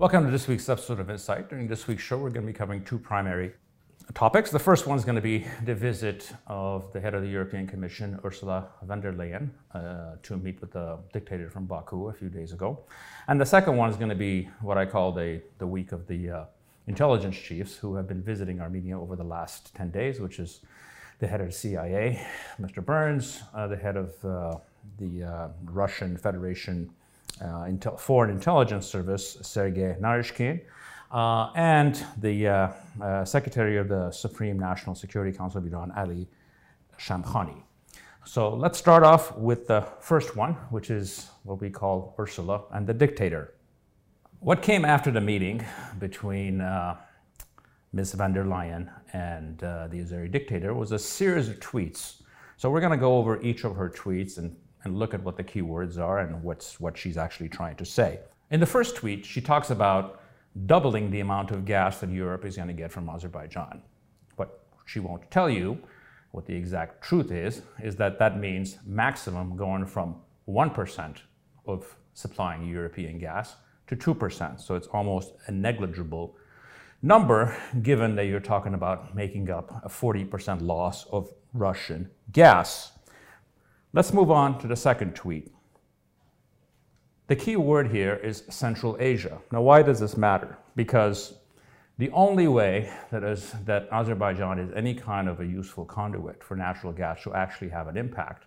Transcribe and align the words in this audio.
Welcome 0.00 0.24
to 0.24 0.30
this 0.30 0.48
week's 0.48 0.66
episode 0.70 0.98
of 0.98 1.10
Insight. 1.10 1.50
During 1.50 1.68
this 1.68 1.86
week's 1.86 2.02
show, 2.02 2.16
we're 2.16 2.30
going 2.30 2.46
to 2.46 2.50
be 2.50 2.56
covering 2.56 2.82
two 2.84 2.98
primary 2.98 3.52
topics. 4.14 4.50
The 4.50 4.58
first 4.58 4.86
one 4.86 4.96
is 4.96 5.04
going 5.04 5.16
to 5.16 5.20
be 5.20 5.46
the 5.66 5.74
visit 5.74 6.32
of 6.46 6.90
the 6.94 7.00
head 7.02 7.12
of 7.12 7.20
the 7.20 7.28
European 7.28 7.66
Commission, 7.66 8.18
Ursula 8.24 8.68
von 8.82 9.02
der 9.02 9.12
Leyen, 9.12 9.50
uh, 9.74 10.16
to 10.22 10.38
meet 10.38 10.58
with 10.62 10.72
the 10.72 10.96
dictator 11.12 11.50
from 11.50 11.66
Baku 11.66 12.08
a 12.08 12.14
few 12.14 12.30
days 12.30 12.54
ago. 12.54 12.78
And 13.28 13.38
the 13.38 13.44
second 13.44 13.76
one 13.76 13.90
is 13.90 13.96
going 13.96 14.08
to 14.08 14.14
be 14.14 14.48
what 14.62 14.78
I 14.78 14.86
call 14.86 15.12
the, 15.12 15.42
the 15.58 15.66
week 15.66 15.92
of 15.92 16.06
the 16.06 16.30
uh, 16.30 16.44
intelligence 16.86 17.36
chiefs 17.36 17.76
who 17.76 17.94
have 17.96 18.08
been 18.08 18.22
visiting 18.22 18.58
Armenia 18.58 18.98
over 18.98 19.16
the 19.16 19.24
last 19.24 19.74
10 19.74 19.90
days, 19.90 20.18
which 20.18 20.38
is 20.38 20.60
the 21.18 21.26
head 21.26 21.42
of 21.42 21.48
the 21.48 21.52
CIA, 21.52 22.26
Mr. 22.58 22.82
Burns, 22.82 23.42
uh, 23.54 23.66
the 23.66 23.76
head 23.76 23.98
of 23.98 24.24
uh, 24.24 24.56
the 24.98 25.24
uh, 25.24 25.48
Russian 25.66 26.16
Federation 26.16 26.90
Intel- 27.38 27.98
Foreign 27.98 28.30
Intelligence 28.30 28.86
Service, 28.86 29.38
Sergei 29.42 29.96
Naryshkin, 30.00 30.60
uh, 31.10 31.50
and 31.54 32.04
the 32.18 32.46
uh, 32.46 32.72
uh, 33.02 33.24
Secretary 33.24 33.76
of 33.76 33.88
the 33.88 34.10
Supreme 34.10 34.58
National 34.58 34.94
Security 34.94 35.36
Council 35.36 35.58
of 35.58 35.66
Iran, 35.66 35.92
Ali 35.96 36.28
Shamkhani. 36.98 37.62
So 38.24 38.54
let's 38.54 38.78
start 38.78 39.02
off 39.02 39.36
with 39.36 39.66
the 39.66 39.86
first 39.98 40.36
one, 40.36 40.52
which 40.70 40.90
is 40.90 41.30
what 41.42 41.60
we 41.60 41.70
call 41.70 42.14
Ursula 42.18 42.64
and 42.72 42.86
the 42.86 42.94
dictator. 42.94 43.54
What 44.40 44.62
came 44.62 44.84
after 44.84 45.10
the 45.10 45.20
meeting 45.20 45.64
between 45.98 46.60
uh, 46.60 46.96
Ms. 47.92 48.12
von 48.12 48.32
der 48.32 48.44
Leyen 48.44 48.88
and 49.12 49.62
uh, 49.64 49.88
the 49.88 49.98
Azeri 49.98 50.30
dictator 50.30 50.74
was 50.74 50.92
a 50.92 50.98
series 50.98 51.48
of 51.48 51.58
tweets. 51.58 52.22
So 52.56 52.70
we're 52.70 52.80
going 52.80 52.92
to 52.92 52.98
go 52.98 53.16
over 53.16 53.40
each 53.42 53.64
of 53.64 53.74
her 53.74 53.90
tweets 53.90 54.38
and 54.38 54.54
and 54.84 54.98
look 54.98 55.14
at 55.14 55.22
what 55.22 55.36
the 55.36 55.44
keywords 55.44 55.98
are 55.98 56.20
and 56.20 56.42
what's, 56.42 56.80
what 56.80 56.96
she's 56.96 57.16
actually 57.16 57.48
trying 57.48 57.76
to 57.76 57.84
say. 57.84 58.20
In 58.50 58.60
the 58.60 58.66
first 58.66 58.96
tweet, 58.96 59.24
she 59.24 59.40
talks 59.40 59.70
about 59.70 60.20
doubling 60.66 61.10
the 61.10 61.20
amount 61.20 61.50
of 61.50 61.64
gas 61.64 62.00
that 62.00 62.10
Europe 62.10 62.44
is 62.44 62.56
going 62.56 62.68
to 62.68 62.74
get 62.74 62.90
from 62.90 63.08
Azerbaijan. 63.08 63.82
But 64.36 64.64
she 64.86 65.00
won't 65.00 65.30
tell 65.30 65.48
you 65.48 65.78
what 66.32 66.46
the 66.46 66.54
exact 66.54 67.02
truth 67.02 67.30
is, 67.30 67.62
is 67.82 67.96
that 67.96 68.18
that 68.18 68.38
means 68.38 68.78
maximum 68.86 69.56
going 69.56 69.86
from 69.86 70.16
1% 70.48 71.16
of 71.66 71.96
supplying 72.14 72.66
European 72.68 73.18
gas 73.18 73.56
to 73.86 73.96
2%. 73.96 74.60
So 74.60 74.74
it's 74.74 74.86
almost 74.88 75.34
a 75.46 75.52
negligible 75.52 76.36
number 77.02 77.56
given 77.82 78.14
that 78.16 78.26
you're 78.26 78.40
talking 78.40 78.74
about 78.74 79.14
making 79.14 79.50
up 79.50 79.84
a 79.84 79.88
40% 79.88 80.60
loss 80.62 81.06
of 81.06 81.32
Russian 81.54 82.10
gas. 82.32 82.92
Let's 83.92 84.12
move 84.12 84.30
on 84.30 84.60
to 84.60 84.68
the 84.68 84.76
second 84.76 85.16
tweet. 85.16 85.52
The 87.26 87.34
key 87.34 87.56
word 87.56 87.90
here 87.90 88.14
is 88.14 88.44
Central 88.48 88.96
Asia. 89.00 89.40
Now, 89.50 89.62
why 89.62 89.82
does 89.82 89.98
this 89.98 90.16
matter? 90.16 90.56
Because 90.76 91.34
the 91.98 92.10
only 92.10 92.46
way 92.46 92.92
that, 93.10 93.24
is, 93.24 93.52
that 93.64 93.88
Azerbaijan 93.90 94.60
is 94.60 94.70
any 94.76 94.94
kind 94.94 95.28
of 95.28 95.40
a 95.40 95.44
useful 95.44 95.84
conduit 95.84 96.44
for 96.44 96.56
natural 96.56 96.92
gas 96.92 97.24
to 97.24 97.34
actually 97.34 97.68
have 97.70 97.88
an 97.88 97.96
impact 97.96 98.44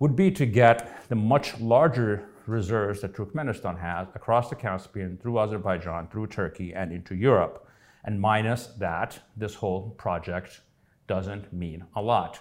would 0.00 0.16
be 0.16 0.32
to 0.32 0.46
get 0.46 1.08
the 1.08 1.14
much 1.14 1.60
larger 1.60 2.28
reserves 2.46 3.00
that 3.02 3.14
Turkmenistan 3.14 3.78
has 3.78 4.08
across 4.16 4.50
the 4.50 4.56
Caspian, 4.56 5.16
through 5.22 5.38
Azerbaijan, 5.38 6.08
through 6.08 6.26
Turkey, 6.26 6.74
and 6.74 6.92
into 6.92 7.14
Europe. 7.14 7.68
And 8.04 8.20
minus 8.20 8.66
that, 8.78 9.20
this 9.36 9.54
whole 9.54 9.90
project 9.90 10.62
doesn't 11.06 11.52
mean 11.52 11.84
a 11.94 12.02
lot. 12.02 12.40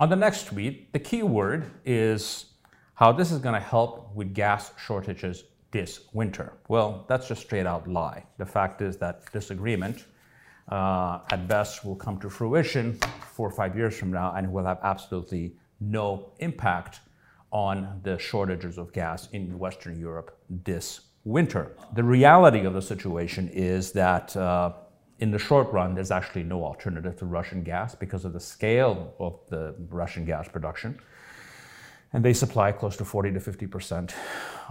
On 0.00 0.08
the 0.08 0.14
next 0.14 0.46
tweet, 0.46 0.92
the 0.92 0.98
key 1.00 1.24
word 1.24 1.72
is 1.84 2.46
how 2.94 3.10
this 3.10 3.32
is 3.32 3.40
going 3.40 3.54
to 3.54 3.60
help 3.60 4.14
with 4.14 4.32
gas 4.32 4.70
shortages 4.78 5.42
this 5.72 6.02
winter. 6.12 6.52
Well, 6.68 7.04
that's 7.08 7.26
just 7.26 7.42
straight 7.42 7.66
out 7.66 7.88
lie. 7.88 8.24
The 8.38 8.46
fact 8.46 8.80
is 8.80 8.96
that 8.98 9.24
this 9.32 9.50
agreement, 9.50 10.04
uh, 10.68 11.18
at 11.32 11.48
best, 11.48 11.84
will 11.84 11.96
come 11.96 12.20
to 12.20 12.30
fruition 12.30 12.96
four 13.32 13.48
or 13.48 13.50
five 13.50 13.76
years 13.76 13.98
from 13.98 14.12
now 14.12 14.34
and 14.36 14.52
will 14.52 14.64
have 14.64 14.78
absolutely 14.84 15.56
no 15.80 16.30
impact 16.38 17.00
on 17.50 18.00
the 18.04 18.16
shortages 18.18 18.78
of 18.78 18.92
gas 18.92 19.28
in 19.32 19.58
Western 19.58 19.98
Europe 19.98 20.38
this 20.48 21.00
winter. 21.24 21.74
The 21.94 22.04
reality 22.04 22.64
of 22.64 22.72
the 22.72 22.82
situation 22.82 23.48
is 23.48 23.90
that. 23.92 24.36
Uh, 24.36 24.74
in 25.18 25.30
the 25.30 25.38
short 25.38 25.72
run, 25.72 25.94
there's 25.94 26.10
actually 26.10 26.44
no 26.44 26.64
alternative 26.64 27.16
to 27.16 27.26
Russian 27.26 27.62
gas 27.62 27.94
because 27.94 28.24
of 28.24 28.32
the 28.32 28.40
scale 28.40 29.14
of 29.18 29.40
the 29.48 29.74
Russian 29.90 30.24
gas 30.24 30.48
production. 30.48 30.98
And 32.12 32.24
they 32.24 32.32
supply 32.32 32.72
close 32.72 32.96
to 32.96 33.04
40 33.04 33.32
to 33.32 33.40
50 33.40 33.66
percent 33.66 34.14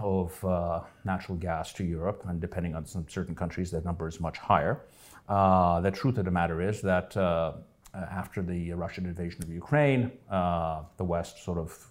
of 0.00 0.44
uh, 0.44 0.80
natural 1.04 1.36
gas 1.38 1.72
to 1.74 1.84
Europe, 1.84 2.24
and 2.28 2.40
depending 2.40 2.74
on 2.74 2.84
some 2.86 3.06
certain 3.08 3.34
countries, 3.34 3.70
that 3.70 3.84
number 3.84 4.08
is 4.08 4.20
much 4.20 4.38
higher. 4.38 4.80
Uh, 5.28 5.80
the 5.80 5.90
truth 5.90 6.18
of 6.18 6.24
the 6.24 6.30
matter 6.30 6.60
is 6.62 6.80
that 6.80 7.16
uh, 7.16 7.52
after 7.94 8.42
the 8.42 8.72
Russian 8.72 9.06
invasion 9.06 9.42
of 9.42 9.50
Ukraine, 9.50 10.10
uh, 10.30 10.82
the 10.96 11.04
West 11.04 11.44
sort 11.44 11.58
of 11.58 11.86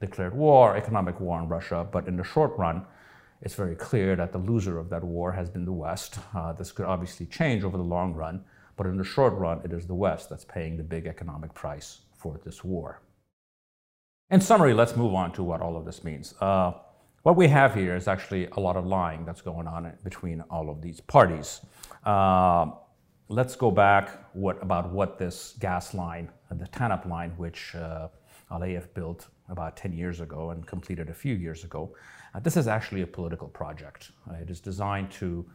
declared 0.00 0.34
war, 0.34 0.76
economic 0.76 1.20
war 1.20 1.38
on 1.38 1.48
Russia, 1.48 1.86
but 1.90 2.08
in 2.08 2.16
the 2.16 2.24
short 2.24 2.56
run, 2.56 2.84
it's 3.40 3.54
very 3.54 3.76
clear 3.76 4.16
that 4.16 4.32
the 4.32 4.38
loser 4.38 4.78
of 4.78 4.90
that 4.90 5.04
war 5.04 5.32
has 5.32 5.48
been 5.48 5.64
the 5.64 5.72
West. 5.72 6.18
Uh, 6.34 6.52
this 6.52 6.72
could 6.72 6.86
obviously 6.86 7.26
change 7.26 7.64
over 7.64 7.76
the 7.76 7.82
long 7.84 8.14
run, 8.14 8.44
but 8.76 8.86
in 8.86 8.96
the 8.96 9.04
short 9.04 9.34
run, 9.34 9.60
it 9.64 9.72
is 9.72 9.86
the 9.86 9.94
West 9.94 10.28
that's 10.28 10.44
paying 10.44 10.76
the 10.76 10.82
big 10.82 11.06
economic 11.06 11.54
price 11.54 12.00
for 12.16 12.40
this 12.44 12.64
war. 12.64 13.00
In 14.30 14.40
summary, 14.40 14.74
let's 14.74 14.96
move 14.96 15.14
on 15.14 15.32
to 15.32 15.42
what 15.42 15.60
all 15.60 15.76
of 15.76 15.84
this 15.84 16.04
means. 16.04 16.34
Uh, 16.40 16.72
what 17.22 17.36
we 17.36 17.48
have 17.48 17.74
here 17.74 17.96
is 17.96 18.08
actually 18.08 18.46
a 18.52 18.60
lot 18.60 18.76
of 18.76 18.86
lying 18.86 19.24
that's 19.24 19.40
going 19.40 19.66
on 19.66 19.92
between 20.04 20.40
all 20.50 20.68
of 20.68 20.82
these 20.82 21.00
parties. 21.00 21.60
Uh, 22.04 22.70
let's 23.28 23.56
go 23.56 23.70
back 23.70 24.10
what, 24.34 24.62
about 24.62 24.90
what 24.90 25.18
this 25.18 25.54
gas 25.58 25.94
line, 25.94 26.30
the 26.50 26.66
TANAP 26.66 27.08
line, 27.08 27.30
which 27.36 27.74
uh, 27.74 28.08
Aliyev 28.50 28.92
built 28.94 29.28
about 29.48 29.76
10 29.76 29.92
years 29.92 30.20
ago 30.20 30.50
and 30.50 30.66
completed 30.66 31.08
a 31.08 31.14
few 31.14 31.34
years 31.34 31.64
ago. 31.64 31.94
Uh, 32.34 32.40
this 32.40 32.56
is 32.56 32.68
actually 32.68 33.02
a 33.02 33.06
political 33.06 33.48
project. 33.48 34.10
Uh, 34.28 34.34
it 34.34 34.50
is 34.50 34.60
designed 34.60 35.10
to 35.10 35.46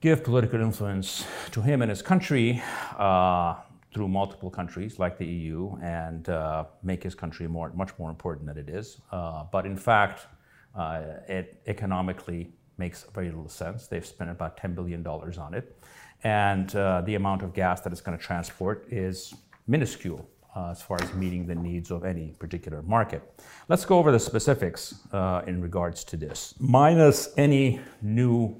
give 0.00 0.24
political 0.24 0.60
influence 0.60 1.26
to 1.50 1.60
him 1.60 1.82
and 1.82 1.90
his 1.90 2.02
country 2.02 2.62
uh, 2.98 3.54
through 3.92 4.08
multiple 4.08 4.50
countries 4.50 4.98
like 4.98 5.18
the 5.18 5.26
EU 5.26 5.76
and 5.82 6.28
uh, 6.28 6.64
make 6.82 7.02
his 7.02 7.14
country 7.14 7.46
more, 7.46 7.70
much 7.74 7.90
more 7.98 8.08
important 8.08 8.46
than 8.46 8.56
it 8.56 8.68
is. 8.68 9.00
Uh, 9.12 9.44
but 9.52 9.66
in 9.66 9.76
fact, 9.76 10.26
uh, 10.74 11.02
it 11.28 11.60
economically 11.66 12.52
makes 12.78 13.04
very 13.14 13.26
little 13.26 13.48
sense. 13.48 13.88
They've 13.88 14.06
spent 14.06 14.30
about 14.30 14.56
$10 14.56 14.74
billion 14.74 15.06
on 15.06 15.54
it. 15.54 15.76
And 16.22 16.70
the 16.70 17.14
amount 17.14 17.42
of 17.42 17.52
gas 17.52 17.80
that 17.80 17.92
it's 17.92 18.00
going 18.00 18.16
to 18.16 18.22
transport 18.22 18.86
is 18.90 19.34
minuscule 19.66 20.28
uh, 20.54 20.70
as 20.70 20.82
far 20.82 21.00
as 21.02 21.12
meeting 21.14 21.46
the 21.46 21.54
needs 21.54 21.90
of 21.90 22.04
any 22.04 22.34
particular 22.38 22.82
market. 22.82 23.22
Let's 23.68 23.84
go 23.84 23.98
over 23.98 24.10
the 24.10 24.18
specifics 24.18 24.94
uh, 25.12 25.42
in 25.46 25.60
regards 25.60 26.04
to 26.04 26.16
this. 26.16 26.54
Minus 26.58 27.28
any 27.36 27.80
new 28.02 28.58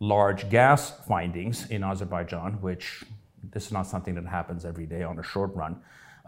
large 0.00 0.50
gas 0.50 0.92
findings 1.06 1.70
in 1.70 1.84
Azerbaijan, 1.84 2.60
which 2.60 3.04
this 3.52 3.66
is 3.66 3.72
not 3.72 3.86
something 3.86 4.14
that 4.16 4.26
happens 4.26 4.64
every 4.64 4.86
day 4.86 5.02
on 5.02 5.18
a 5.18 5.22
short 5.22 5.54
run, 5.54 5.80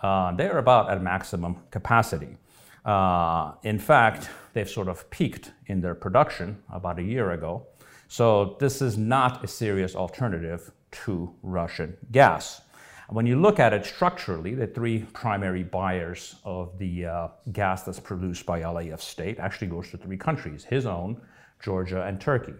uh, 0.02 0.32
they're 0.32 0.58
about 0.58 0.90
at 0.90 1.02
maximum 1.02 1.56
capacity. 1.70 2.36
Uh, 2.84 3.52
in 3.62 3.78
fact, 3.78 4.28
they've 4.52 4.68
sort 4.68 4.88
of 4.88 5.08
peaked 5.10 5.52
in 5.66 5.80
their 5.80 5.94
production 5.94 6.62
about 6.70 6.98
a 6.98 7.02
year 7.02 7.30
ago. 7.32 7.66
So 8.08 8.56
this 8.60 8.82
is 8.82 8.98
not 8.98 9.42
a 9.42 9.48
serious 9.48 9.96
alternative 9.96 10.70
to 11.04 11.34
Russian 11.42 11.96
gas. 12.12 12.60
When 13.10 13.26
you 13.26 13.38
look 13.38 13.60
at 13.60 13.74
it 13.74 13.84
structurally, 13.84 14.54
the 14.54 14.66
three 14.66 15.00
primary 15.12 15.62
buyers 15.62 16.36
of 16.42 16.78
the 16.78 17.04
uh, 17.04 17.28
gas 17.52 17.82
that's 17.82 18.00
produced 18.00 18.46
by 18.46 18.62
Aliyev 18.62 19.00
state 19.00 19.38
actually 19.38 19.66
goes 19.66 19.90
to 19.90 19.98
three 19.98 20.16
countries, 20.16 20.64
his 20.64 20.86
own, 20.86 21.20
Georgia, 21.62 22.02
and 22.04 22.18
Turkey. 22.18 22.54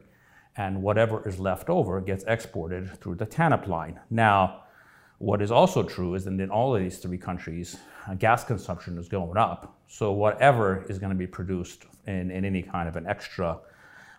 And 0.57 0.83
whatever 0.83 1.27
is 1.27 1.41
left 1.41 1.71
over 1.71 1.99
gets 2.03 2.25
exported 2.25 3.01
through 3.01 3.15
the 3.15 3.27
TANAP 3.27 3.69
line. 3.69 3.99
Now, 4.11 4.65
what 5.17 5.41
is 5.41 5.51
also 5.51 5.83
true 5.83 6.15
is 6.15 6.25
that 6.27 6.39
in 6.39 6.51
all 6.51 6.77
of 6.77 6.83
these 6.83 6.99
three 6.99 7.17
countries, 7.17 7.79
uh, 8.07 8.15
gas 8.15 8.45
consumption 8.45 8.99
is 8.99 9.09
going 9.09 9.39
up. 9.39 9.79
So 9.87 10.13
whatever 10.13 10.85
is 10.91 10.99
going 10.99 11.11
to 11.11 11.19
be 11.19 11.27
produced 11.27 11.87
in, 12.07 12.31
in 12.31 12.45
any 12.45 12.63
kind 12.63 12.87
of 12.87 12.97
an 12.97 13.07
extra 13.07 13.59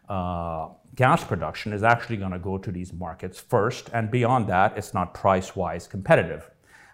uh, 0.09 0.69
gas 0.95 1.23
production 1.23 1.73
is 1.73 1.83
actually 1.83 2.17
going 2.17 2.31
to 2.31 2.39
go 2.39 2.57
to 2.57 2.71
these 2.71 2.93
markets 2.93 3.39
first, 3.39 3.89
and 3.93 4.11
beyond 4.11 4.47
that, 4.47 4.77
it's 4.77 4.93
not 4.93 5.13
price 5.13 5.55
wise 5.55 5.87
competitive. 5.87 6.49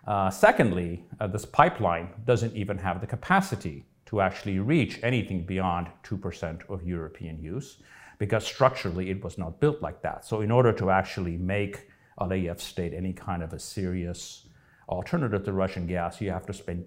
Uh, 0.07 0.29
secondly, 0.29 1.05
uh, 1.19 1.27
this 1.27 1.45
pipeline 1.45 2.09
doesn't 2.25 2.55
even 2.55 2.77
have 2.77 3.01
the 3.01 3.07
capacity 3.07 3.85
to 4.05 4.19
actually 4.19 4.59
reach 4.59 4.99
anything 5.03 5.45
beyond 5.45 5.87
2% 6.03 6.69
of 6.69 6.83
European 6.83 7.41
use 7.41 7.77
because 8.17 8.45
structurally 8.45 9.09
it 9.09 9.23
was 9.23 9.37
not 9.37 9.59
built 9.59 9.81
like 9.81 10.01
that. 10.01 10.25
So, 10.25 10.41
in 10.41 10.51
order 10.51 10.73
to 10.73 10.89
actually 10.89 11.37
make 11.37 11.87
Aliyev 12.19 12.59
state 12.59 12.93
any 12.93 13.13
kind 13.13 13.41
of 13.41 13.53
a 13.53 13.59
serious 13.59 14.47
alternative 14.89 15.43
to 15.45 15.53
Russian 15.53 15.87
gas, 15.87 16.21
you 16.21 16.29
have 16.29 16.45
to 16.45 16.53
spend 16.53 16.85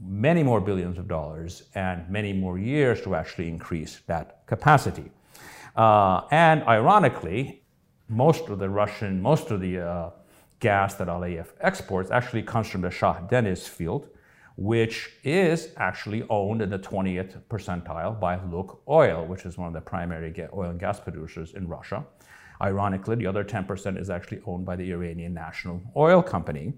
many 0.00 0.42
more 0.42 0.60
billions 0.60 0.98
of 0.98 1.06
dollars 1.06 1.64
and 1.74 2.08
many 2.08 2.32
more 2.32 2.58
years 2.58 3.00
to 3.02 3.14
actually 3.14 3.48
increase 3.48 4.00
that 4.06 4.46
capacity. 4.46 5.10
Uh, 5.76 6.22
and 6.30 6.62
ironically, 6.64 7.62
most 8.08 8.48
of 8.48 8.58
the 8.58 8.68
Russian, 8.68 9.22
most 9.22 9.50
of 9.50 9.60
the 9.60 9.78
uh, 9.80 10.10
gas 10.60 10.94
that 10.94 11.08
Aliyev 11.08 11.48
exports 11.60 12.10
actually 12.10 12.42
comes 12.42 12.68
from 12.68 12.82
the 12.82 12.90
Shah 12.90 13.20
Deniz 13.20 13.66
field, 13.66 14.08
which 14.56 15.10
is 15.24 15.70
actually 15.76 16.24
owned 16.28 16.60
in 16.60 16.70
the 16.70 16.78
20th 16.78 17.40
percentile 17.48 18.18
by 18.18 18.36
Lukoil, 18.36 19.26
which 19.26 19.46
is 19.46 19.56
one 19.56 19.68
of 19.68 19.74
the 19.74 19.80
primary 19.80 20.32
oil 20.52 20.70
and 20.70 20.78
gas 20.78 21.00
producers 21.00 21.54
in 21.54 21.66
Russia. 21.66 22.04
Ironically, 22.60 23.16
the 23.16 23.26
other 23.26 23.42
10% 23.42 23.98
is 23.98 24.08
actually 24.08 24.40
owned 24.46 24.64
by 24.64 24.76
the 24.76 24.92
Iranian 24.92 25.34
National 25.34 25.82
Oil 25.96 26.22
Company, 26.22 26.74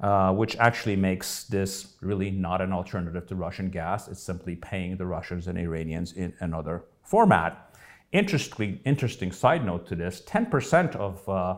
uh, 0.00 0.32
which 0.32 0.56
actually 0.56 0.96
makes 0.96 1.44
this 1.44 1.96
really 2.00 2.30
not 2.30 2.62
an 2.62 2.72
alternative 2.72 3.26
to 3.26 3.34
Russian 3.34 3.68
gas. 3.68 4.08
It's 4.08 4.22
simply 4.22 4.56
paying 4.56 4.96
the 4.96 5.04
Russians 5.04 5.46
and 5.48 5.58
Iranians 5.58 6.12
in 6.12 6.32
another 6.40 6.84
format. 7.02 7.65
Interesting, 8.16 8.80
interesting 8.86 9.30
side 9.30 9.66
note 9.66 9.86
to 9.88 9.94
this 9.94 10.22
10% 10.22 10.96
of 10.96 11.28
uh, 11.28 11.56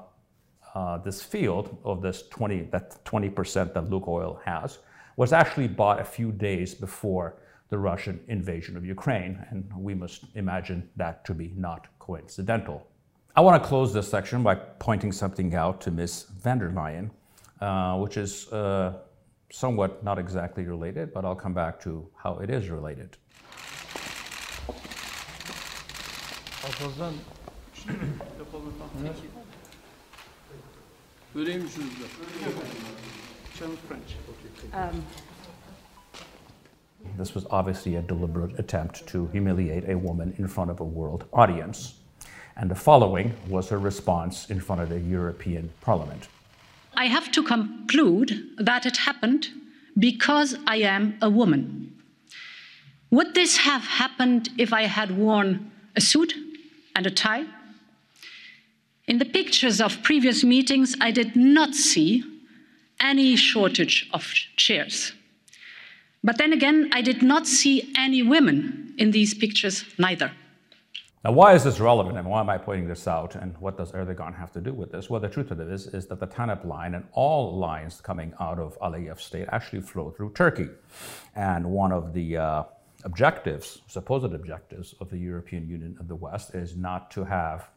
uh, 0.74 0.98
this 0.98 1.22
field, 1.22 1.78
of 1.84 2.02
this 2.02 2.24
20, 2.30 2.62
that 2.72 3.04
20% 3.04 3.74
that 3.74 3.88
Lukoil 3.88 4.42
has, 4.42 4.78
was 5.16 5.32
actually 5.32 5.68
bought 5.68 6.00
a 6.00 6.04
few 6.04 6.32
days 6.32 6.74
before 6.74 7.36
the 7.68 7.78
Russian 7.78 8.18
invasion 8.26 8.76
of 8.76 8.84
Ukraine. 8.84 9.38
And 9.50 9.72
we 9.72 9.94
must 9.94 10.24
imagine 10.34 10.88
that 10.96 11.24
to 11.26 11.32
be 11.32 11.52
not 11.54 11.86
coincidental. 12.00 12.88
I 13.36 13.40
want 13.40 13.62
to 13.62 13.68
close 13.68 13.92
this 13.92 14.10
section 14.10 14.42
by 14.42 14.56
pointing 14.56 15.12
something 15.12 15.54
out 15.54 15.80
to 15.82 15.92
Ms. 15.92 16.26
von 16.42 16.58
der 16.58 16.70
Leyen, 16.70 17.10
uh, 17.60 17.96
which 18.00 18.16
is 18.16 18.52
uh, 18.52 18.94
somewhat 19.52 20.02
not 20.02 20.18
exactly 20.18 20.64
related, 20.64 21.14
but 21.14 21.24
I'll 21.24 21.36
come 21.36 21.54
back 21.54 21.80
to 21.82 22.08
how 22.16 22.38
it 22.38 22.50
is 22.50 22.68
related. 22.68 23.16
Um, 34.72 35.04
this 37.16 37.34
was 37.34 37.46
obviously 37.50 37.96
a 37.96 38.02
deliberate 38.02 38.58
attempt 38.58 39.06
to 39.08 39.26
humiliate 39.28 39.88
a 39.88 39.96
woman 39.96 40.34
in 40.38 40.48
front 40.48 40.70
of 40.70 40.80
a 40.80 40.84
world 40.84 41.24
audience 41.32 41.94
and 42.58 42.68
the 42.68 42.74
following 42.74 43.34
was 43.48 43.68
her 43.68 43.78
response 43.78 44.50
in 44.50 44.60
front 44.60 44.80
of 44.80 44.88
the 44.88 44.98
European 44.98 45.70
Parliament. 45.80 46.28
I 46.94 47.06
have 47.06 47.30
to 47.32 47.42
conclude 47.42 48.32
that 48.58 48.84
it 48.84 48.96
happened 48.96 49.48
because 49.96 50.56
I 50.66 50.76
am 50.78 51.16
a 51.22 51.30
woman. 51.30 51.94
Would 53.10 53.34
this 53.34 53.58
have 53.58 53.82
happened 53.82 54.50
if 54.58 54.72
I 54.72 54.82
had 54.82 55.16
worn 55.16 55.70
a 55.94 56.00
suit 56.00 56.34
and 56.98 57.06
a 57.06 57.10
tie? 57.12 57.46
In 59.06 59.18
the 59.18 59.24
pictures 59.24 59.80
of 59.80 60.02
previous 60.02 60.42
meetings, 60.42 60.96
I 61.00 61.12
did 61.12 61.36
not 61.36 61.72
see 61.74 62.24
any 63.00 63.36
shortage 63.36 64.10
of 64.12 64.24
chairs. 64.56 65.12
But 66.24 66.38
then 66.38 66.52
again, 66.52 66.90
I 66.92 67.00
did 67.00 67.22
not 67.22 67.46
see 67.46 67.94
any 67.96 68.24
women 68.24 68.94
in 68.98 69.12
these 69.12 69.32
pictures 69.32 69.84
neither. 69.96 70.32
Now, 71.24 71.32
why 71.32 71.54
is 71.54 71.62
this 71.62 71.78
relevant 71.78 72.18
and 72.18 72.28
why 72.28 72.40
am 72.40 72.50
I 72.50 72.58
pointing 72.58 72.88
this 72.88 73.06
out 73.06 73.36
and 73.36 73.56
what 73.58 73.76
does 73.78 73.92
Erdogan 73.92 74.36
have 74.36 74.52
to 74.52 74.60
do 74.60 74.72
with 74.72 74.90
this? 74.90 75.08
Well, 75.08 75.20
the 75.20 75.28
truth 75.28 75.52
of 75.52 75.60
it 75.60 75.68
is, 75.68 75.86
is 75.86 76.06
that 76.08 76.18
the 76.18 76.26
TANAP 76.26 76.64
line 76.64 76.96
and 76.96 77.04
all 77.12 77.56
lines 77.56 78.00
coming 78.00 78.34
out 78.40 78.58
of 78.58 78.76
Aliyev 78.80 79.20
state 79.20 79.46
actually 79.52 79.82
flow 79.82 80.10
through 80.10 80.32
Turkey. 80.32 80.68
And 81.36 81.70
one 81.70 81.92
of 81.92 82.12
the 82.12 82.36
uh, 82.36 82.62
objectives, 83.08 83.80
supposed 83.86 84.32
objectives 84.40 84.94
of 85.00 85.08
the 85.08 85.16
European 85.16 85.66
Union 85.66 85.96
of 85.98 86.06
the 86.08 86.14
West 86.26 86.54
is 86.54 86.76
not 86.76 87.10
to 87.10 87.24
have 87.24 87.70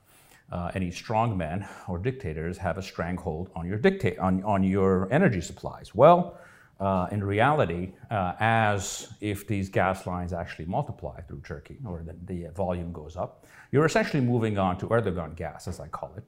uh, 0.51 0.69
any 0.75 0.91
strong 0.91 1.37
men 1.37 1.65
or 1.87 1.97
dictators 1.97 2.57
have 2.57 2.77
a 2.77 2.81
stranglehold 2.81 3.49
on 3.55 3.65
your 3.65 3.77
dictate 3.77 4.19
on, 4.19 4.43
on 4.43 4.61
your 4.61 5.07
energy 5.11 5.39
supplies. 5.39 5.95
Well, 5.95 6.37
uh, 6.81 7.07
in 7.11 7.23
reality, 7.23 7.93
uh, 8.09 8.33
as 8.39 9.13
if 9.21 9.47
these 9.47 9.69
gas 9.69 10.05
lines 10.05 10.33
actually 10.33 10.65
multiply 10.65 11.21
through 11.21 11.41
Turkey 11.41 11.77
or 11.85 12.03
the, 12.03 12.15
the, 12.25 12.49
volume 12.51 12.91
goes 12.91 13.15
up, 13.15 13.45
you're 13.71 13.85
essentially 13.85 14.21
moving 14.33 14.57
on 14.57 14.77
to 14.79 14.87
Erdogan 14.87 15.35
gas, 15.35 15.67
as 15.67 15.79
I 15.79 15.87
call 15.87 16.11
it. 16.17 16.23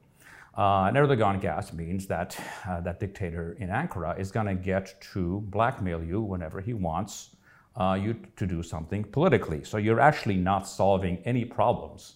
Uh, 0.55 0.85
and 0.88 0.95
Erdogan 0.95 1.41
gas 1.41 1.73
means 1.73 2.05
that 2.05 2.39
uh, 2.69 2.79
that 2.81 3.00
dictator 3.00 3.57
in 3.59 3.69
Ankara 3.69 4.17
is 4.17 4.31
going 4.31 4.45
to 4.45 4.55
get 4.55 4.85
to 5.13 5.41
blackmail 5.47 6.01
you 6.03 6.21
whenever 6.21 6.61
he 6.61 6.73
wants 6.73 7.35
uh, 7.75 7.98
you 8.02 8.16
to 8.36 8.46
do 8.46 8.62
something 8.62 9.04
politically. 9.04 9.64
So 9.64 9.78
you're 9.78 10.00
actually 10.00 10.36
not 10.36 10.68
solving 10.68 11.18
any 11.25 11.46
problems 11.46 12.16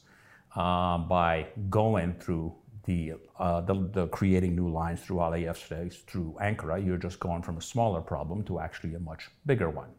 uh, 0.55 0.97
by 0.97 1.47
going 1.69 2.13
through 2.15 2.53
the, 2.85 3.13
uh, 3.37 3.61
the, 3.61 3.89
the, 3.91 4.07
creating 4.07 4.55
new 4.55 4.69
lines 4.69 5.01
through 5.01 5.17
Aliyev 5.17 5.57
states, 5.57 5.97
through 5.97 6.37
Ankara, 6.41 6.83
you're 6.83 6.97
just 6.97 7.19
going 7.19 7.41
from 7.41 7.57
a 7.57 7.61
smaller 7.61 8.01
problem 8.01 8.43
to 8.43 8.59
actually 8.59 8.93
a 8.95 8.99
much 8.99 9.29
bigger 9.45 9.69
one. 9.69 9.89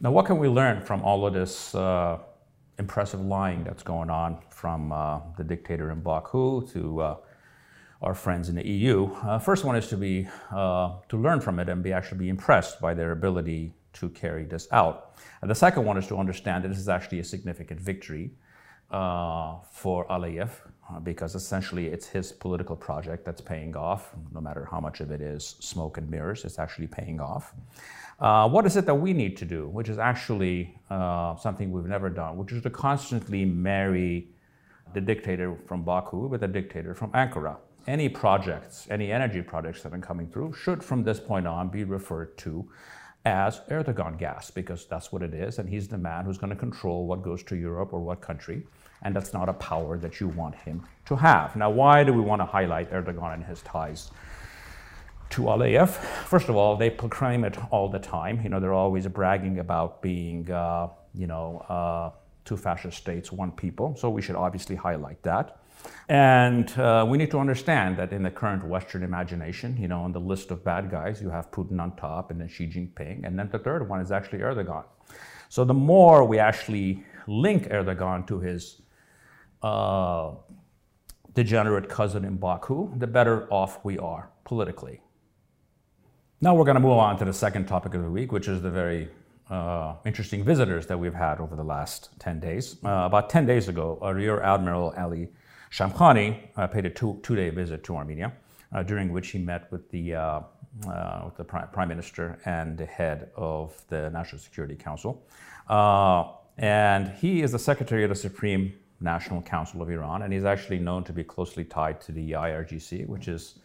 Now, 0.00 0.12
what 0.12 0.26
can 0.26 0.38
we 0.38 0.46
learn 0.46 0.80
from 0.82 1.02
all 1.02 1.26
of 1.26 1.34
this 1.34 1.74
uh, 1.74 2.18
impressive 2.78 3.20
lying 3.20 3.64
that's 3.64 3.82
going 3.82 4.08
on 4.08 4.38
from 4.50 4.92
uh, 4.92 5.18
the 5.36 5.42
dictator 5.42 5.90
in 5.90 6.00
Baku 6.00 6.68
to 6.68 7.16
our 8.02 8.14
friends 8.14 8.48
in 8.48 8.54
the 8.54 8.66
EU? 8.66 9.12
Uh, 9.14 9.38
first 9.38 9.64
one 9.64 9.76
is 9.76 9.88
to 9.88 9.96
be 9.96 10.28
uh, 10.52 10.92
to 11.08 11.16
learn 11.16 11.40
from 11.40 11.58
it 11.58 11.68
and 11.68 11.82
be 11.82 11.92
actually 11.92 12.18
be 12.18 12.28
impressed 12.28 12.80
by 12.80 12.94
their 12.94 13.12
ability 13.12 13.74
to 13.94 14.08
carry 14.10 14.44
this 14.44 14.68
out. 14.72 15.16
And 15.42 15.50
the 15.50 15.54
second 15.54 15.84
one 15.84 15.96
is 15.96 16.06
to 16.08 16.16
understand 16.16 16.64
that 16.64 16.68
this 16.68 16.78
is 16.78 16.88
actually 16.88 17.20
a 17.20 17.24
significant 17.24 17.80
victory 17.80 18.30
for 18.90 20.06
Aliyev 20.08 20.50
uh, 20.90 20.98
because 21.00 21.34
essentially 21.34 21.88
it's 21.88 22.06
his 22.06 22.32
political 22.32 22.74
project 22.76 23.24
that's 23.24 23.40
paying 23.40 23.76
off. 23.76 24.14
No 24.32 24.40
matter 24.40 24.66
how 24.70 24.80
much 24.80 25.00
of 25.00 25.10
it 25.10 25.20
is 25.20 25.56
smoke 25.60 25.98
and 25.98 26.08
mirrors, 26.10 26.44
it's 26.44 26.58
actually 26.58 26.86
paying 26.86 27.20
off. 27.20 27.54
Uh, 28.20 28.48
what 28.48 28.66
is 28.66 28.76
it 28.76 28.86
that 28.86 28.94
we 28.94 29.12
need 29.12 29.36
to 29.36 29.44
do, 29.44 29.68
which 29.68 29.88
is 29.88 29.98
actually 29.98 30.76
uh, 30.90 31.36
something 31.36 31.70
we've 31.70 31.86
never 31.86 32.08
done, 32.08 32.36
which 32.36 32.52
is 32.52 32.62
to 32.62 32.70
constantly 32.70 33.44
marry 33.44 34.28
the 34.94 35.00
dictator 35.00 35.56
from 35.66 35.82
Baku 35.82 36.26
with 36.26 36.40
the 36.40 36.48
dictator 36.48 36.94
from 36.94 37.10
Ankara. 37.12 37.58
Any 37.86 38.08
projects, 38.08 38.86
any 38.90 39.12
energy 39.12 39.42
projects 39.42 39.82
that 39.82 39.92
are 39.92 39.98
coming 39.98 40.26
through 40.26 40.52
should 40.52 40.82
from 40.82 41.04
this 41.04 41.20
point 41.20 41.46
on 41.46 41.68
be 41.68 41.84
referred 41.84 42.36
to 42.38 42.68
as 43.28 43.60
Erdogan 43.70 44.18
gas, 44.18 44.50
because 44.50 44.86
that's 44.86 45.12
what 45.12 45.22
it 45.22 45.34
is, 45.34 45.58
and 45.58 45.68
he's 45.68 45.88
the 45.88 45.98
man 45.98 46.24
who's 46.24 46.38
going 46.38 46.50
to 46.50 46.56
control 46.56 47.06
what 47.06 47.22
goes 47.22 47.42
to 47.44 47.56
Europe 47.56 47.92
or 47.92 48.00
what 48.00 48.20
country 48.20 48.62
and 49.02 49.14
that's 49.14 49.32
not 49.32 49.48
a 49.48 49.52
power 49.54 49.98
that 49.98 50.20
you 50.20 50.28
want 50.28 50.54
him 50.54 50.82
to 51.06 51.16
have. 51.16 51.56
Now, 51.56 51.70
why 51.70 52.04
do 52.04 52.12
we 52.12 52.20
want 52.20 52.40
to 52.40 52.46
highlight 52.46 52.90
Erdogan 52.90 53.34
and 53.34 53.44
his 53.44 53.62
ties 53.62 54.10
to 55.30 55.42
Aliyev? 55.42 55.88
First 55.88 56.48
of 56.48 56.56
all, 56.56 56.76
they 56.76 56.90
proclaim 56.90 57.44
it 57.44 57.56
all 57.70 57.88
the 57.88 57.98
time. 57.98 58.40
You 58.42 58.48
know, 58.48 58.60
they're 58.60 58.74
always 58.74 59.06
bragging 59.06 59.58
about 59.58 60.02
being, 60.02 60.50
uh, 60.50 60.88
you 61.14 61.26
know, 61.26 61.58
uh, 61.68 62.10
two 62.44 62.56
fascist 62.56 62.98
states, 62.98 63.30
one 63.30 63.52
people. 63.52 63.94
So 63.96 64.10
we 64.10 64.22
should 64.22 64.36
obviously 64.36 64.76
highlight 64.76 65.22
that. 65.22 65.60
And 66.08 66.70
uh, 66.78 67.04
we 67.06 67.18
need 67.18 67.30
to 67.32 67.38
understand 67.38 67.98
that 67.98 68.12
in 68.12 68.22
the 68.22 68.30
current 68.30 68.64
Western 68.64 69.02
imagination, 69.02 69.76
you 69.76 69.88
know, 69.88 70.00
on 70.00 70.12
the 70.12 70.20
list 70.20 70.50
of 70.50 70.64
bad 70.64 70.90
guys, 70.90 71.20
you 71.20 71.28
have 71.28 71.50
Putin 71.50 71.80
on 71.80 71.96
top 71.96 72.30
and 72.30 72.40
then 72.40 72.48
Xi 72.48 72.66
Jinping. 72.66 73.26
And 73.26 73.38
then 73.38 73.50
the 73.50 73.58
third 73.58 73.86
one 73.88 74.00
is 74.00 74.10
actually 74.10 74.38
Erdogan. 74.38 74.84
So 75.50 75.64
the 75.64 75.74
more 75.74 76.24
we 76.24 76.38
actually 76.38 77.04
link 77.26 77.68
Erdogan 77.68 78.26
to 78.28 78.40
his 78.40 78.80
uh, 79.62 80.32
degenerate 81.34 81.90
cousin 81.90 82.24
in 82.24 82.36
Baku, 82.36 82.90
the 82.96 83.06
better 83.06 83.46
off 83.52 83.84
we 83.84 83.98
are 83.98 84.30
politically. 84.44 85.02
Now 86.40 86.54
we're 86.54 86.64
going 86.64 86.76
to 86.76 86.80
move 86.80 86.98
on 86.98 87.18
to 87.18 87.24
the 87.26 87.34
second 87.34 87.66
topic 87.66 87.94
of 87.94 88.02
the 88.02 88.10
week, 88.10 88.32
which 88.32 88.48
is 88.48 88.62
the 88.62 88.70
very 88.70 89.08
uh, 89.50 89.96
interesting 90.06 90.42
visitors 90.42 90.86
that 90.86 90.98
we've 90.98 91.14
had 91.14 91.38
over 91.40 91.54
the 91.56 91.64
last 91.64 92.10
10 92.18 92.40
days. 92.40 92.76
Uh, 92.84 93.04
about 93.04 93.28
10 93.28 93.44
days 93.44 93.68
ago, 93.68 93.98
Rear 94.00 94.40
Admiral 94.40 94.94
Ali 94.96 95.28
Shamkhani 95.70 96.48
uh, 96.56 96.66
paid 96.66 96.86
a 96.86 96.90
two, 96.90 97.20
two-day 97.22 97.50
visit 97.50 97.84
to 97.84 97.96
Armenia, 97.96 98.32
uh, 98.72 98.82
during 98.82 99.12
which 99.12 99.28
he 99.28 99.38
met 99.38 99.70
with 99.70 99.90
the, 99.90 100.14
uh, 100.14 100.40
uh, 100.86 101.22
with 101.24 101.36
the 101.36 101.44
Prime 101.44 101.88
Minister 101.88 102.38
and 102.44 102.78
the 102.78 102.86
head 102.86 103.30
of 103.36 103.80
the 103.88 104.10
National 104.10 104.40
Security 104.40 104.74
Council. 104.74 105.22
and 106.58 107.08
he 107.20 107.42
is 107.42 107.52
the 107.52 107.58
Secretary 107.58 108.02
of 108.02 108.08
the 108.08 108.16
Supreme 108.16 108.72
National 109.00 109.42
Council 109.42 109.80
of 109.80 109.90
Iran, 109.90 110.22
and 110.22 110.32
he's 110.32 110.44
actually 110.44 110.78
known 110.78 111.04
to 111.04 111.12
be 111.12 111.22
closely 111.22 111.64
tied 111.64 112.00
to 112.00 112.12
the 112.12 112.32
IRGC, 112.32 113.06
which 113.06 113.28
is 113.28 113.60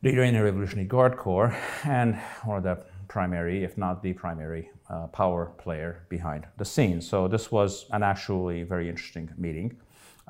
the 0.00 0.10
Iranian 0.10 0.42
Revolutionary 0.42 0.88
Guard 0.88 1.16
Corps, 1.16 1.54
and 1.84 2.16
one 2.44 2.56
of 2.56 2.62
the 2.62 2.82
primary, 3.08 3.62
if 3.62 3.76
not 3.76 4.02
the 4.02 4.14
primary, 4.14 4.70
uh, 4.88 5.06
power 5.08 5.46
player 5.58 6.04
behind 6.08 6.46
the 6.56 6.64
scenes. 6.64 7.06
So 7.06 7.28
this 7.28 7.52
was 7.52 7.86
an 7.92 8.02
actually 8.02 8.62
very 8.62 8.88
interesting 8.88 9.28
meeting. 9.36 9.76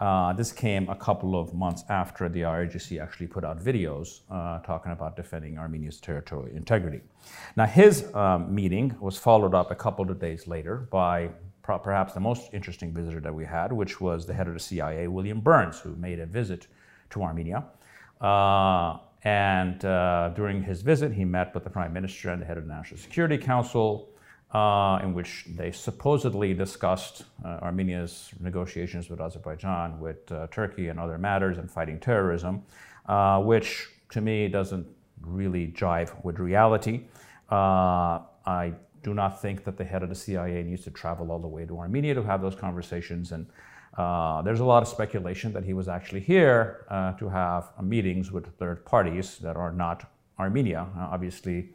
Uh, 0.03 0.33
this 0.33 0.51
came 0.51 0.89
a 0.89 0.97
couple 0.97 1.39
of 1.39 1.55
months 1.55 1.85
after 1.89 2.29
the 2.29 2.41
IRGC 2.41 3.01
actually 3.01 3.29
put 3.29 3.45
out 3.45 3.63
videos 3.63 4.23
uh, 4.33 4.59
talking 4.59 4.91
about 4.91 5.15
defending 5.15 5.57
Armenia's 5.57 6.01
territorial 6.01 6.57
integrity. 6.57 7.01
Now, 7.57 7.67
his 7.67 8.13
um, 8.13 8.53
meeting 8.53 8.97
was 8.99 9.17
followed 9.17 9.55
up 9.55 9.71
a 9.71 9.77
couple 9.77 10.11
of 10.11 10.19
days 10.19 10.49
later 10.49 10.89
by 10.91 11.31
perhaps 11.63 12.15
the 12.15 12.21
most 12.21 12.53
interesting 12.53 12.93
visitor 12.93 13.21
that 13.21 13.33
we 13.33 13.45
had, 13.45 13.73
which 13.73 14.01
was 14.01 14.27
the 14.27 14.35
head 14.35 14.49
of 14.49 14.55
the 14.55 14.59
CIA, 14.59 15.07
William 15.07 15.39
Burns, 15.39 15.79
who 15.79 15.95
made 15.95 16.19
a 16.19 16.27
visit 16.27 16.67
to 17.11 17.23
Armenia. 17.23 17.65
Uh, 18.21 18.99
and 19.23 19.85
uh, 19.85 20.31
during 20.35 20.65
his 20.65 20.83
visit, 20.83 21.13
he 21.13 21.25
met 21.25 21.55
with 21.55 21.63
the 21.63 21.71
prime 21.71 21.93
minister 21.93 22.31
and 22.31 22.43
the 22.43 22.47
head 22.47 22.59
of 22.59 22.67
the 22.67 22.75
National 22.75 22.99
Security 22.99 23.39
Council, 23.39 24.09
uh, 24.53 25.01
in 25.03 25.15
which 25.15 25.47
they 25.57 25.73
supposedly 25.73 26.55
discussed 26.55 27.25
uh, 27.45 27.59
Armenia's 27.63 28.31
negotiations 28.41 29.09
with 29.09 29.21
Azerbaijan, 29.21 29.99
with 29.99 30.31
uh, 30.31 30.47
Turkey, 30.51 30.89
and 30.89 31.01
other 31.01 31.19
matters, 31.19 31.59
and 31.59 31.71
fighting 31.71 31.99
terrorism, 31.99 32.63
uh, 33.07 33.41
which 33.41 33.89
to 34.11 34.21
me 34.21 34.49
doesn't 34.49 34.87
really 35.23 35.69
jive 35.69 36.13
with 36.25 36.39
reality. 36.39 37.05
I 37.51 38.73
do 39.03 39.15
not 39.15 39.41
think 39.41 39.65
that 39.65 39.77
the 39.77 39.85
head 39.85 40.03
of 40.03 40.09
the 40.09 40.15
CIA 40.15 40.63
needs 40.63 40.85
to 40.85 40.91
travel 40.91 41.31
all 41.31 41.39
the 41.39 41.49
way 41.49 41.65
to 41.67 41.79
Armenia 41.79 42.15
to 42.15 42.23
have 42.23 42.41
those 42.41 42.55
conversations. 42.55 43.33
And 43.33 43.47
uh, 43.97 44.43
there's 44.43 44.61
a 44.61 44.65
lot 44.65 44.83
of 44.83 44.89
speculation 44.89 45.53
that 45.53 45.65
he 45.65 45.75
was 45.75 45.89
actually 45.89 46.21
here 46.21 46.87
uh, 46.89 47.13
to 47.15 47.29
have 47.29 47.71
meetings 47.83 48.31
with 48.33 48.47
third 48.59 48.85
parties 48.85 49.39
that 49.39 49.57
are 49.57 49.73
not 49.73 50.11
Armenia. 50.39 50.87
Uh, 50.97 51.09
obviously, 51.11 51.71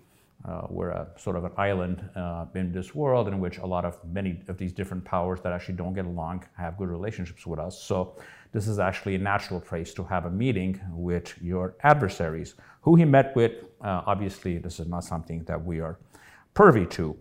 uh, 0.45 0.67
we're 0.69 0.89
a 0.89 1.07
sort 1.17 1.35
of 1.35 1.43
an 1.43 1.51
island 1.57 2.07
uh, 2.15 2.45
in 2.55 2.71
this 2.71 2.93
world 2.93 3.27
in 3.27 3.39
which 3.39 3.57
a 3.57 3.65
lot 3.65 3.83
of 3.83 3.97
many 4.05 4.41
of 4.47 4.57
these 4.57 4.71
different 4.71 5.03
powers 5.03 5.41
that 5.41 5.51
actually 5.51 5.75
don't 5.75 5.93
get 5.93 6.05
along 6.05 6.45
have 6.55 6.77
good 6.77 6.89
relationships 6.89 7.45
with 7.45 7.59
us. 7.59 7.81
So 7.81 8.15
this 8.51 8.67
is 8.67 8.79
actually 8.79 9.15
a 9.15 9.19
natural 9.19 9.59
place 9.59 9.93
to 9.95 10.03
have 10.03 10.25
a 10.25 10.29
meeting 10.29 10.79
with 10.91 11.33
your 11.41 11.75
adversaries. 11.83 12.55
Who 12.81 12.95
he 12.95 13.03
met 13.03 13.35
with, 13.35 13.63
uh, 13.81 14.03
obviously, 14.05 14.57
this 14.57 14.79
is 14.79 14.87
not 14.87 15.03
something 15.03 15.43
that 15.45 15.63
we 15.63 15.79
are 15.81 15.99
privy 16.53 16.85
to. 16.87 17.17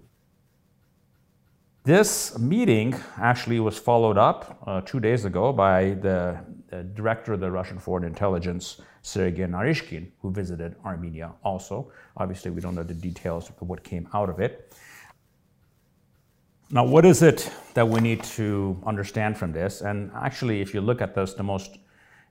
This 1.87 2.37
meeting 2.39 2.97
actually 3.17 3.61
was 3.61 3.79
followed 3.79 4.19
up 4.19 4.59
uh, 4.67 4.81
two 4.81 4.99
days 4.99 5.25
ago 5.25 5.53
by 5.53 5.91
the, 5.91 6.37
the, 6.69 6.83
director 6.83 7.35
of 7.35 7.41
the 7.41 7.49
Russian 7.49 7.79
Foreign 7.79 8.03
Intelligence, 8.03 8.81
Sergei 9.07 9.47
Naryshkin, 9.47 10.09
who 10.21 10.33
visited 10.33 10.75
Armenia 10.85 11.31
also. 11.45 11.93
Obviously, 12.17 12.51
we 12.51 12.61
don't 12.61 12.75
know 12.75 12.83
the 12.83 12.93
details 12.93 13.49
of 13.49 13.69
what 13.69 13.85
came 13.85 14.09
out 14.13 14.29
of 14.29 14.41
it. 14.41 14.75
Now, 16.71 16.85
what 16.85 17.05
is 17.05 17.23
it 17.23 17.49
that 17.75 17.89
we 17.89 18.01
need 18.01 18.25
to 18.35 18.77
understand 18.85 19.39
from 19.39 19.53
this? 19.53 19.81
And 19.81 20.11
actually, 20.17 20.61
if 20.61 20.75
you 20.75 20.81
look 20.81 21.01
at 21.01 21.15
this, 21.15 21.35
the 21.35 21.45
most 21.45 21.79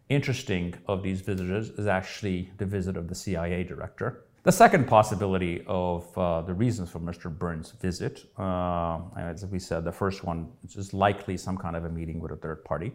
interesting 0.10 0.76
of 0.88 1.02
these 1.02 1.22
visitors 1.22 1.70
is 1.70 1.88
actually 1.88 2.52
the 2.58 2.66
visit 2.66 2.98
of 2.98 3.08
the 3.08 3.16
CIA 3.16 3.64
director. 3.64 4.26
The 4.46 4.52
second 4.52 4.86
possibility 4.86 5.64
of 5.66 6.16
uh, 6.16 6.44
the 6.44 6.54
reasons 6.54 6.92
for 6.92 7.00
Mr. 7.00 7.36
Burns' 7.36 7.72
visit, 7.72 8.26
uh, 8.38 9.00
as 9.18 9.44
we 9.48 9.58
said, 9.58 9.84
the 9.84 9.92
first 9.92 10.24
one 10.24 10.52
is 10.76 10.94
likely 10.94 11.36
some 11.36 11.58
kind 11.58 11.76
of 11.76 11.86
a 11.86 11.90
meeting 11.90 12.20
with 12.20 12.32
a 12.32 12.36
third 12.36 12.64
party, 12.64 12.92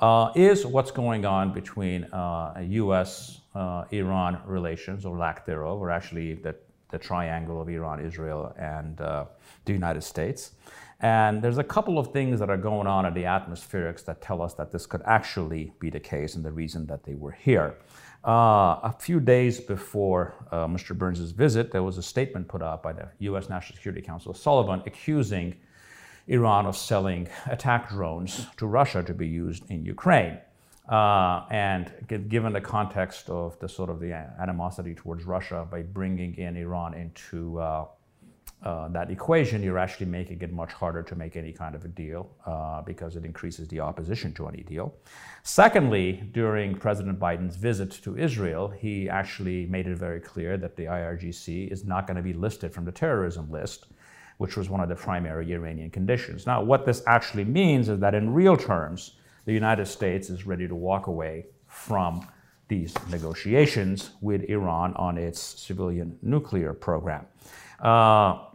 uh, 0.00 0.32
is 0.34 0.66
what's 0.66 0.90
going 0.90 1.24
on 1.24 1.52
between 1.52 2.02
U.S. 2.82 3.42
Uh, 3.54 3.58
uh, 3.58 3.84
Iran 3.92 4.40
relations, 4.44 5.06
or 5.06 5.16
lack 5.16 5.46
thereof, 5.46 5.80
or 5.80 5.88
actually 5.88 6.34
the, 6.34 6.56
the 6.90 6.98
triangle 6.98 7.62
of 7.62 7.68
Iran, 7.68 8.04
Israel, 8.04 8.52
and 8.58 9.00
uh, 9.00 9.26
the 9.66 9.72
United 9.72 10.02
States. 10.02 10.50
And 11.00 11.40
there's 11.40 11.58
a 11.58 11.64
couple 11.64 11.98
of 11.98 12.12
things 12.12 12.40
that 12.40 12.50
are 12.50 12.56
going 12.56 12.88
on 12.88 13.06
in 13.06 13.14
the 13.14 13.22
atmospherics 13.22 14.04
that 14.06 14.20
tell 14.20 14.42
us 14.42 14.54
that 14.54 14.72
this 14.72 14.84
could 14.84 15.02
actually 15.04 15.72
be 15.78 15.90
the 15.90 16.00
case 16.00 16.34
and 16.34 16.44
the 16.44 16.50
reason 16.50 16.86
that 16.86 17.04
they 17.04 17.14
were 17.14 17.30
here. 17.30 17.76
Uh, 18.26 18.80
a 18.82 18.94
few 18.98 19.20
days 19.20 19.60
before 19.60 20.34
uh, 20.50 20.66
Mr. 20.66 20.98
Burns' 20.98 21.30
visit, 21.30 21.70
there 21.70 21.84
was 21.84 21.98
a 21.98 22.02
statement 22.02 22.48
put 22.48 22.62
out 22.62 22.82
by 22.82 22.92
the 22.92 23.08
U.S. 23.20 23.48
National 23.48 23.76
Security 23.76 24.02
Council, 24.02 24.34
Sullivan, 24.34 24.82
accusing 24.86 25.54
Iran 26.26 26.66
of 26.66 26.76
selling 26.76 27.28
attack 27.46 27.90
drones 27.90 28.46
to 28.56 28.66
Russia 28.66 29.02
to 29.04 29.14
be 29.14 29.26
used 29.26 29.70
in 29.70 29.84
Ukraine. 29.84 30.38
Uh, 30.88 31.44
and 31.50 31.92
given 32.28 32.52
the 32.52 32.60
context 32.60 33.28
of 33.30 33.58
the 33.60 33.68
sort 33.68 33.90
of 33.90 34.00
the 34.00 34.12
animosity 34.40 34.94
towards 34.94 35.24
Russia 35.24 35.66
by 35.70 35.82
bringing 35.82 36.34
in 36.36 36.56
Iran 36.56 36.94
into 36.94 37.60
uh, 38.64 38.88
that 38.88 39.10
equation, 39.10 39.62
you're 39.62 39.78
actually 39.78 40.06
making 40.06 40.40
it 40.40 40.52
much 40.52 40.72
harder 40.72 41.02
to 41.02 41.14
make 41.14 41.36
any 41.36 41.52
kind 41.52 41.76
of 41.76 41.84
a 41.84 41.88
deal 41.88 42.28
uh, 42.44 42.82
because 42.82 43.14
it 43.14 43.24
increases 43.24 43.68
the 43.68 43.78
opposition 43.78 44.32
to 44.34 44.48
any 44.48 44.62
deal. 44.64 44.94
Secondly, 45.44 46.28
during 46.32 46.74
President 46.74 47.20
Biden's 47.20 47.54
visit 47.54 47.92
to 48.02 48.18
Israel, 48.18 48.68
he 48.68 49.08
actually 49.08 49.66
made 49.66 49.86
it 49.86 49.96
very 49.96 50.20
clear 50.20 50.56
that 50.56 50.74
the 50.74 50.84
IRGC 50.86 51.70
is 51.70 51.84
not 51.84 52.08
going 52.08 52.16
to 52.16 52.22
be 52.22 52.32
listed 52.32 52.74
from 52.74 52.84
the 52.84 52.90
terrorism 52.90 53.48
list, 53.48 53.86
which 54.38 54.56
was 54.56 54.68
one 54.68 54.80
of 54.80 54.88
the 54.88 54.96
primary 54.96 55.52
Iranian 55.52 55.90
conditions. 55.90 56.44
Now, 56.44 56.60
what 56.60 56.84
this 56.84 57.02
actually 57.06 57.44
means 57.44 57.88
is 57.88 58.00
that 58.00 58.14
in 58.14 58.32
real 58.34 58.56
terms, 58.56 59.12
the 59.44 59.52
United 59.52 59.86
States 59.86 60.30
is 60.30 60.46
ready 60.46 60.66
to 60.66 60.74
walk 60.74 61.06
away 61.06 61.46
from 61.68 62.26
these 62.66 62.94
negotiations 63.08 64.10
with 64.20 64.42
Iran 64.50 64.94
on 64.94 65.16
its 65.16 65.40
civilian 65.40 66.18
nuclear 66.22 66.74
program. 66.74 67.24
Uh, 67.80 68.47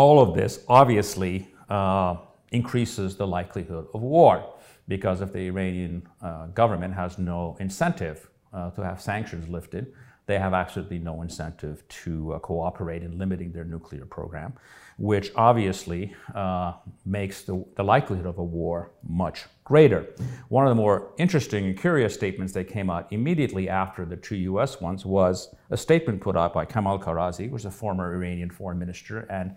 all 0.00 0.18
of 0.18 0.34
this 0.34 0.64
obviously 0.66 1.46
uh, 1.68 2.16
increases 2.52 3.16
the 3.16 3.26
likelihood 3.26 3.86
of 3.92 4.00
war 4.00 4.54
because 4.88 5.20
if 5.20 5.30
the 5.30 5.44
Iranian 5.52 6.02
uh, 6.22 6.46
government 6.46 6.94
has 6.94 7.18
no 7.18 7.54
incentive 7.60 8.30
uh, 8.54 8.70
to 8.70 8.80
have 8.82 8.98
sanctions 8.98 9.46
lifted, 9.48 9.92
they 10.24 10.38
have 10.38 10.54
absolutely 10.54 10.98
no 10.98 11.20
incentive 11.20 11.86
to 11.88 12.32
uh, 12.32 12.38
cooperate 12.38 13.02
in 13.02 13.18
limiting 13.18 13.52
their 13.52 13.64
nuclear 13.64 14.06
program, 14.06 14.54
which 14.96 15.32
obviously 15.34 16.14
uh, 16.34 16.72
makes 17.04 17.42
the, 17.42 17.62
the, 17.76 17.82
likelihood 17.82 18.26
of 18.26 18.38
a 18.38 18.44
war 18.44 18.92
much 19.02 19.44
greater. 19.64 20.06
One 20.48 20.66
of 20.66 20.70
the 20.70 20.80
more 20.84 21.12
interesting 21.18 21.66
and 21.66 21.78
curious 21.78 22.14
statements 22.14 22.52
that 22.54 22.68
came 22.68 22.88
out 22.88 23.12
immediately 23.12 23.68
after 23.68 24.04
the 24.04 24.16
two 24.16 24.36
US 24.36 24.80
ones 24.80 25.04
was 25.04 25.54
a 25.70 25.76
statement 25.76 26.20
put 26.20 26.36
out 26.36 26.54
by 26.54 26.64
Kamal 26.64 26.98
Kharrazi, 26.98 27.46
who 27.46 27.52
was 27.52 27.64
a 27.64 27.70
former 27.70 28.14
Iranian 28.14 28.50
foreign 28.50 28.78
minister 28.78 29.20
and 29.38 29.56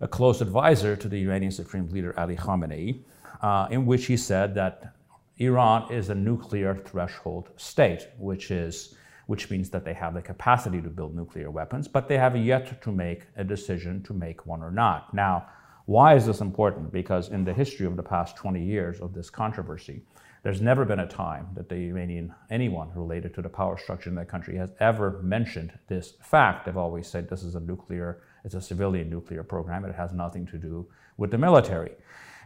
a 0.00 0.08
close 0.08 0.40
advisor 0.40 0.96
to 0.96 1.08
the 1.08 1.22
Iranian 1.22 1.52
Supreme 1.52 1.88
Leader 1.88 2.18
Ali 2.18 2.36
Khamenei, 2.36 3.00
uh, 3.42 3.68
in 3.70 3.86
which 3.86 4.06
he 4.06 4.16
said 4.16 4.54
that 4.54 4.94
Iran 5.38 5.90
is 5.92 6.10
a 6.10 6.14
nuclear 6.14 6.74
threshold 6.74 7.50
state, 7.56 8.08
which 8.18 8.50
is 8.50 8.94
which 9.26 9.50
means 9.50 9.68
that 9.68 9.84
they 9.84 9.92
have 9.92 10.14
the 10.14 10.22
capacity 10.22 10.80
to 10.80 10.88
build 10.88 11.14
nuclear 11.14 11.50
weapons, 11.50 11.86
but 11.86 12.08
they 12.08 12.16
have 12.16 12.34
yet 12.34 12.80
to 12.80 12.90
make 12.90 13.24
a 13.36 13.44
decision 13.44 14.02
to 14.02 14.14
make 14.14 14.46
one 14.46 14.62
or 14.62 14.70
not. 14.70 15.12
Now, 15.12 15.46
why 15.84 16.14
is 16.14 16.24
this 16.24 16.40
important? 16.40 16.90
Because 16.90 17.28
in 17.28 17.44
the 17.44 17.52
history 17.52 17.84
of 17.84 17.94
the 17.94 18.02
past 18.02 18.36
20 18.36 18.64
years 18.64 19.00
of 19.00 19.12
this 19.12 19.28
controversy, 19.28 20.00
there's 20.42 20.62
never 20.62 20.86
been 20.86 21.00
a 21.00 21.06
time 21.06 21.48
that 21.54 21.68
the 21.68 21.74
Iranian, 21.76 22.34
anyone 22.48 22.90
related 22.94 23.34
to 23.34 23.42
the 23.42 23.50
power 23.50 23.76
structure 23.76 24.08
in 24.08 24.16
that 24.16 24.28
country 24.28 24.56
has 24.56 24.72
ever 24.80 25.20
mentioned 25.22 25.78
this 25.88 26.14
fact. 26.22 26.64
They've 26.64 26.76
always 26.76 27.06
said 27.06 27.28
this 27.28 27.42
is 27.42 27.54
a 27.54 27.60
nuclear 27.60 28.22
it's 28.44 28.54
a 28.54 28.60
civilian 28.60 29.10
nuclear 29.10 29.42
program. 29.42 29.84
It 29.84 29.94
has 29.94 30.12
nothing 30.12 30.46
to 30.48 30.58
do 30.58 30.86
with 31.16 31.30
the 31.30 31.38
military. 31.38 31.92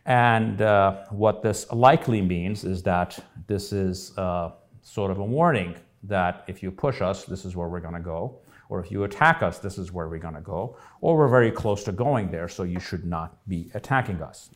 And 0.06 0.60
uh, 0.60 1.04
what 1.10 1.42
this 1.42 1.70
likely 1.72 2.20
means 2.20 2.64
is 2.64 2.82
that 2.82 3.18
this 3.46 3.72
is 3.72 4.16
uh, 4.18 4.50
sort 4.82 5.10
of 5.10 5.18
a 5.18 5.24
warning 5.24 5.76
that 6.04 6.44
if 6.48 6.62
you 6.62 6.70
push 6.70 7.00
us, 7.00 7.24
this 7.24 7.44
is 7.44 7.54
where 7.54 7.68
we're 7.68 7.80
going 7.80 7.94
to 7.94 8.00
go. 8.00 8.40
Or 8.68 8.80
if 8.80 8.90
you 8.90 9.04
attack 9.04 9.42
us, 9.42 9.58
this 9.58 9.78
is 9.78 9.92
where 9.92 10.08
we're 10.08 10.18
going 10.18 10.34
to 10.34 10.40
go. 10.40 10.76
Or 11.00 11.16
we're 11.16 11.28
very 11.28 11.50
close 11.50 11.84
to 11.84 11.92
going 11.92 12.30
there, 12.30 12.48
so 12.48 12.62
you 12.62 12.80
should 12.80 13.04
not 13.04 13.46
be 13.48 13.70
attacking 13.74 14.22
us. 14.22 14.50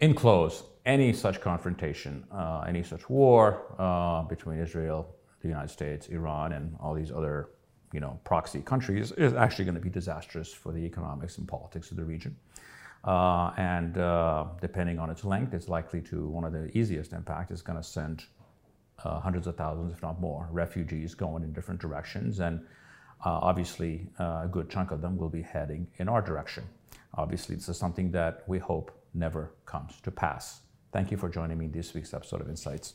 In 0.00 0.14
close, 0.14 0.62
any 0.86 1.12
such 1.12 1.40
confrontation, 1.40 2.24
uh, 2.32 2.64
any 2.66 2.82
such 2.82 3.10
war 3.10 3.74
uh, 3.78 4.22
between 4.22 4.60
Israel, 4.60 5.14
the 5.40 5.48
United 5.48 5.70
States, 5.70 6.08
Iran, 6.08 6.52
and 6.52 6.76
all 6.80 6.94
these 6.94 7.10
other 7.10 7.50
you 7.94 8.00
know, 8.00 8.18
proxy 8.24 8.60
countries 8.60 9.12
is 9.12 9.32
actually 9.34 9.64
going 9.64 9.76
to 9.76 9.80
be 9.80 9.88
disastrous 9.88 10.52
for 10.52 10.72
the 10.72 10.80
economics 10.80 11.38
and 11.38 11.46
politics 11.46 11.92
of 11.92 11.96
the 11.96 12.04
region. 12.04 12.36
Uh, 13.04 13.52
and 13.56 13.98
uh, 13.98 14.46
depending 14.60 14.98
on 14.98 15.10
its 15.10 15.24
length, 15.24 15.54
it's 15.54 15.68
likely 15.68 16.00
to, 16.00 16.26
one 16.26 16.44
of 16.44 16.52
the 16.52 16.76
easiest 16.76 17.12
impact 17.12 17.52
is 17.52 17.62
going 17.62 17.78
to 17.78 17.84
send 17.84 18.24
uh, 19.04 19.20
hundreds 19.20 19.46
of 19.46 19.56
thousands, 19.56 19.92
if 19.92 20.02
not 20.02 20.20
more, 20.20 20.48
refugees 20.50 21.14
going 21.14 21.44
in 21.44 21.52
different 21.52 21.80
directions. 21.80 22.40
And 22.40 22.60
uh, 23.24 23.38
obviously, 23.42 24.08
uh, 24.18 24.42
a 24.44 24.48
good 24.50 24.68
chunk 24.68 24.90
of 24.90 25.00
them 25.00 25.16
will 25.16 25.28
be 25.28 25.42
heading 25.42 25.86
in 25.98 26.08
our 26.08 26.20
direction. 26.20 26.64
Obviously, 27.14 27.54
this 27.54 27.68
is 27.68 27.78
something 27.78 28.10
that 28.10 28.42
we 28.48 28.58
hope 28.58 28.90
never 29.14 29.52
comes 29.66 30.00
to 30.02 30.10
pass. 30.10 30.62
Thank 30.92 31.12
you 31.12 31.16
for 31.16 31.28
joining 31.28 31.58
me 31.58 31.66
in 31.66 31.72
this 31.72 31.94
week's 31.94 32.12
episode 32.12 32.40
of 32.40 32.48
Insights. 32.48 32.94